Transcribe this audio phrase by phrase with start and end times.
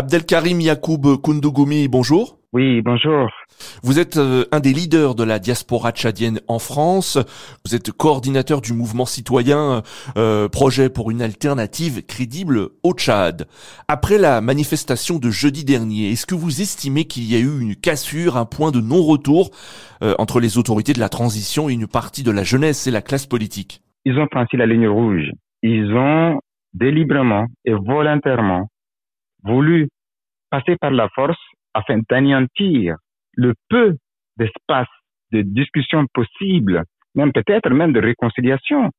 [0.00, 2.38] Abdelkarim Yacoub Koundougoumi, bonjour.
[2.54, 3.28] Oui, bonjour.
[3.82, 7.18] Vous êtes euh, un des leaders de la diaspora tchadienne en France.
[7.66, 9.82] Vous êtes coordinateur du mouvement citoyen
[10.16, 13.46] euh, Projet pour une alternative crédible au Tchad.
[13.88, 17.76] Après la manifestation de jeudi dernier, est-ce que vous estimez qu'il y a eu une
[17.76, 19.50] cassure, un point de non-retour
[20.02, 23.02] euh, entre les autorités de la transition et une partie de la jeunesse et la
[23.02, 23.82] classe politique?
[24.06, 25.30] Ils ont franchi la ligne rouge.
[25.62, 26.40] Ils ont
[26.72, 28.66] délibérément et volontairement
[29.44, 29.88] voulu
[30.50, 31.40] passer par la force
[31.74, 32.96] afin d'anéantir
[33.34, 33.96] le peu
[34.36, 34.88] d'espace
[35.32, 36.82] de discussion possible,
[37.14, 38.90] même peut-être même de réconciliation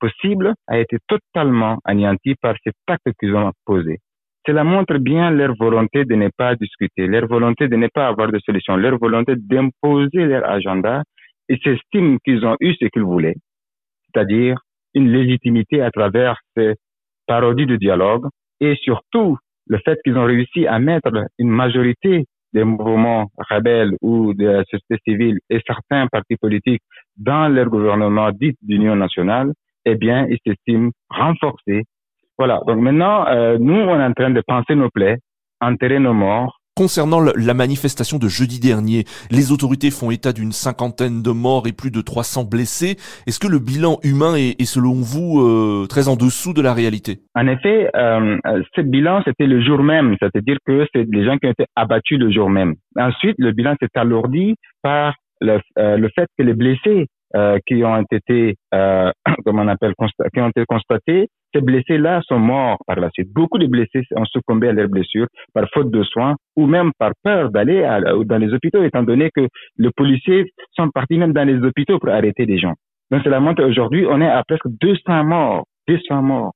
[0.00, 3.98] possible, a été totalement anéanti par ces pactes qu'ils ont posés.
[4.46, 8.30] Cela montre bien leur volonté de ne pas discuter, leur volonté de ne pas avoir
[8.30, 11.02] de solution, leur volonté d'imposer leur agenda.
[11.48, 13.36] Ils s'estiment qu'ils ont eu ce qu'ils voulaient,
[14.06, 14.58] c'est-à-dire
[14.94, 16.74] une légitimité à travers ces
[17.26, 18.26] parodies de dialogue
[18.60, 24.32] et surtout le fait qu'ils ont réussi à mettre une majorité des mouvements rebelles ou
[24.32, 26.82] de la société civile et certains partis politiques
[27.16, 29.52] dans leur gouvernement dit d'union nationale,
[29.84, 31.84] eh bien, ils s'estiment renforcés.
[32.38, 32.60] Voilà.
[32.66, 35.18] Donc maintenant, euh, nous, on est en train de penser nos plaies,
[35.60, 41.22] enterrer nos morts, Concernant la manifestation de jeudi dernier, les autorités font état d'une cinquantaine
[41.22, 42.96] de morts et plus de 300 blessés.
[43.28, 47.20] Est-ce que le bilan humain est, selon vous euh, très en dessous de la réalité?
[47.36, 48.38] En effet, euh,
[48.74, 52.18] ce bilan c'était le jour même, c'est-à-dire que c'est des gens qui ont été abattus
[52.18, 52.74] le jour même.
[52.98, 57.84] Ensuite, le bilan s'est alourdi par le, euh, le fait que les blessés euh, qui
[57.84, 59.10] ont été, euh,
[59.44, 59.94] comment on appelle,
[60.32, 63.28] qui ont été constatés, ces blessés-là sont morts par la suite.
[63.32, 67.12] Beaucoup de blessés ont succombé à leurs blessures par faute de soins ou même par
[67.22, 67.82] peur d'aller
[68.24, 69.46] dans les hôpitaux, étant donné que
[69.78, 72.74] les policiers sont partis même dans les hôpitaux pour arrêter des gens.
[73.10, 76.52] Donc, c'est la montre aujourd'hui, on est à presque 200 morts, 200 morts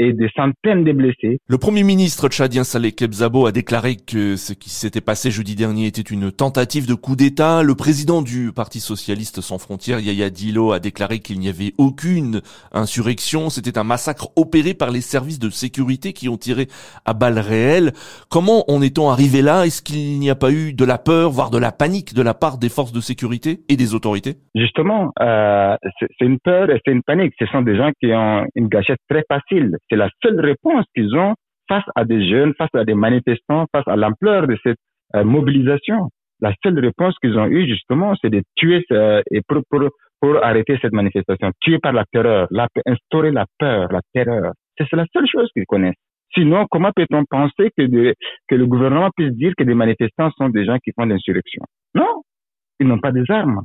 [0.00, 1.40] et des centaines de blessés.
[1.46, 5.86] Le premier ministre tchadien Saleh Kebzabo a déclaré que ce qui s'était passé jeudi dernier
[5.86, 7.62] était une tentative de coup d'État.
[7.62, 12.40] Le président du Parti socialiste sans frontières, Yaya Dilo, a déclaré qu'il n'y avait aucune
[12.72, 13.50] insurrection.
[13.50, 16.68] C'était un massacre opéré par les services de sécurité qui ont tiré
[17.04, 17.92] à balles réelles.
[18.30, 19.66] Comment en est-on arrivé là?
[19.66, 22.32] Est-ce qu'il n'y a pas eu de la peur, voire de la panique de la
[22.32, 24.36] part des forces de sécurité et des autorités?
[24.54, 27.34] Justement, euh, c'est une peur et c'est une panique.
[27.38, 31.14] Ce sont des gens qui ont une gâchette très facile c'est la seule réponse qu'ils
[31.16, 31.34] ont
[31.68, 34.78] face à des jeunes, face à des manifestants, face à l'ampleur de cette
[35.14, 36.08] euh, mobilisation.
[36.40, 40.92] La seule réponse qu'ils ont eue, justement, c'est de tuer euh, et pour, arrêter cette
[40.92, 41.50] manifestation.
[41.60, 44.52] Tuer par la terreur, la, instaurer la peur, la terreur.
[44.76, 46.00] C'est la seule chose qu'ils connaissent.
[46.34, 50.78] Sinon, comment peut-on penser que, le gouvernement puisse dire que des manifestants sont des gens
[50.78, 51.62] qui font l'insurrection?
[51.94, 52.22] Non,
[52.78, 53.62] ils n'ont pas des armes.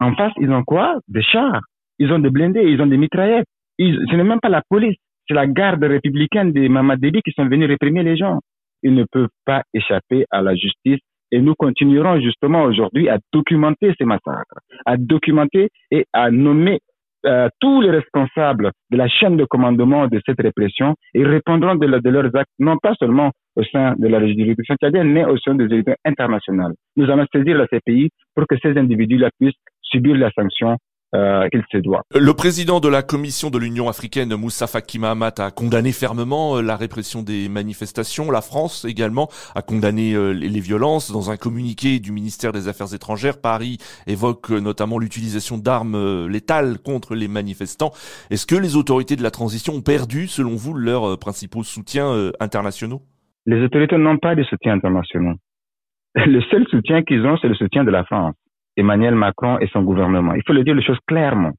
[0.00, 0.98] En face, ils ont quoi?
[1.08, 1.60] Des chars.
[1.98, 3.46] Ils ont des blindés, ils ont des mitraillettes.
[3.78, 4.96] Ce n'est même pas la police
[5.30, 8.40] c'est la garde républicaine des Mamadébi qui sont venus réprimer les gens.
[8.82, 10.98] Ils ne peuvent pas échapper à la justice
[11.30, 16.80] et nous continuerons justement aujourd'hui à documenter ces massacres, à documenter et à nommer
[17.26, 21.86] euh, tous les responsables de la chaîne de commandement de cette répression et répondront de,
[21.86, 25.66] leurs actes, non pas seulement au sein de la juridiction tchadienne, mais au sein des
[25.66, 26.72] élections internationales.
[26.96, 30.76] Nous allons saisir la CPI pour que ces individus-là puissent subir la sanction
[31.14, 32.02] euh, se doit.
[32.14, 36.62] Le président de la Commission de l'Union africaine, Moussa Faki Mahamat, a condamné fermement euh,
[36.62, 38.30] la répression des manifestations.
[38.30, 41.10] La France également a condamné euh, les violences.
[41.12, 47.14] Dans un communiqué du ministère des Affaires étrangères, Paris évoque notamment l'utilisation d'armes létales contre
[47.14, 47.90] les manifestants.
[48.30, 53.02] Est-ce que les autorités de la transition ont perdu, selon vous, leurs principaux soutiens internationaux?
[53.46, 55.34] Les autorités n'ont pas de soutien internationaux.
[56.14, 58.34] Le seul soutien qu'ils ont, c'est le soutien de la France.
[58.80, 60.34] Emmanuel Macron et son gouvernement.
[60.34, 61.52] Il faut le dire les choses clairement.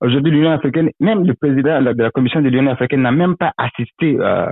[0.00, 3.52] Aujourd'hui, l'Union africaine, même le président de la Commission de l'Union africaine n'a même pas
[3.58, 4.50] assisté à,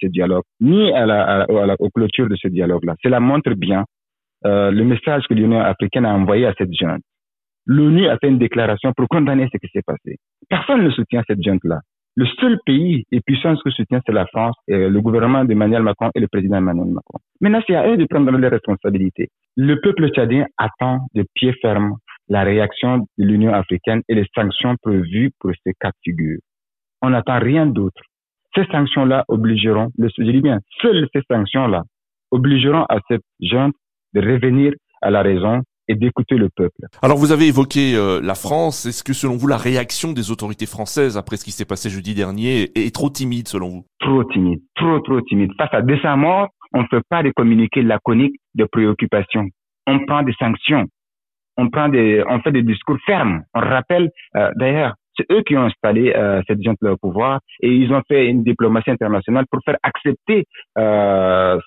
[0.00, 1.46] ce dialogue, ni à la,
[1.78, 2.96] aux clôtures de ce dialogue-là.
[3.02, 3.84] Cela montre bien
[4.44, 7.02] euh, le message que l'Union africaine a envoyé à cette junte.
[7.66, 10.16] L'ONU a fait une déclaration pour condamner ce qui s'est passé.
[10.48, 11.80] Personne ne soutient cette junte-là.
[12.20, 16.10] Le seul pays et puissance que soutient, c'est la France, et le gouvernement d'Emmanuel Macron
[16.16, 17.20] et le président Emmanuel Macron.
[17.40, 19.28] Maintenant, c'est à eux de prendre les responsabilités.
[19.56, 21.94] Le peuple tchadien attend de pied ferme
[22.28, 26.40] la réaction de l'Union africaine et les sanctions prévues pour ces cas de figure.
[27.02, 28.02] On n'attend rien d'autre.
[28.52, 31.84] Ces sanctions-là obligeront, je dis bien, seules ces sanctions-là
[32.32, 33.76] obligeront à cette junte
[34.14, 34.72] de revenir
[35.02, 36.86] à la raison et d'écouter le peuple.
[37.02, 38.86] Alors vous avez évoqué euh, la France.
[38.86, 42.14] Est-ce que selon vous la réaction des autorités françaises après ce qui s'est passé jeudi
[42.14, 43.84] dernier est, trop timide selon vous?
[43.98, 45.50] Trop timide, trop trop timide.
[45.56, 49.48] Face à 200 morts, on ne fait pas des communiqués laconiques de préoccupation.
[49.86, 50.84] On prend des sanctions.
[51.56, 53.42] On prend des, on fait des discours fermes.
[53.54, 57.70] On rappelle, euh, d'ailleurs, c'est eux qui ont installé euh, cette junte au pouvoir et
[57.72, 60.44] ils ont fait une diplomatie internationale pour faire accepter
[60.78, 61.58] euh,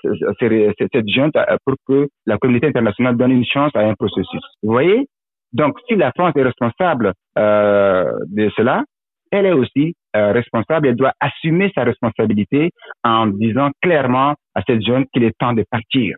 [0.93, 4.41] cette junte euh, pour que la communauté internationale donne une chance à un processus.
[4.63, 5.07] Vous voyez?
[5.53, 8.83] Donc, si la France est responsable euh, de cela,
[9.31, 12.71] elle est aussi euh, responsable, elle doit assumer sa responsabilité
[13.03, 16.17] en disant clairement à cette junte qu'il est temps de partir,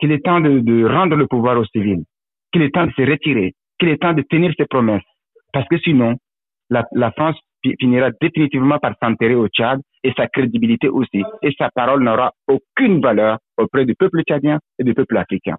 [0.00, 2.04] qu'il est temps de, de rendre le pouvoir aux civils,
[2.52, 5.02] qu'il est temps de se retirer, qu'il est temps de tenir ses promesses.
[5.52, 6.16] Parce que sinon,
[6.92, 7.36] la, France
[7.78, 11.22] finira définitivement par s'enterrer au Tchad et sa crédibilité aussi.
[11.42, 15.56] Et sa parole n'aura aucune valeur auprès du peuple tchadien et du peuple africain.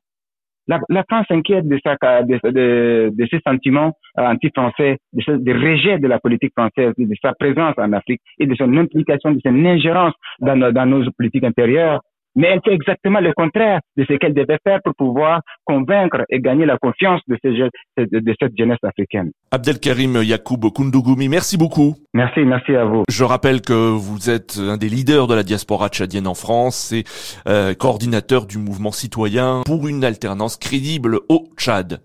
[0.67, 5.99] La, France s'inquiète de, sa, de, de, de, ses sentiments euh, anti-français, de, ce, rejet
[5.99, 9.65] de la politique française, de sa présence en Afrique et de son implication, de son
[9.65, 11.99] ingérence dans nos politiques intérieures
[12.35, 16.39] mais elle fait exactement le contraire de ce qu'elle devait faire pour pouvoir convaincre et
[16.39, 17.51] gagner la confiance de, ces
[17.97, 19.31] de cette jeunesse africaine.
[19.51, 21.95] Abdelkarim Yacoub Koundougoumi, merci beaucoup.
[22.13, 23.03] Merci, merci à vous.
[23.09, 27.03] Je rappelle que vous êtes un des leaders de la diaspora tchadienne en France et
[27.47, 31.99] euh, coordinateur du mouvement citoyen pour une alternance crédible au Tchad.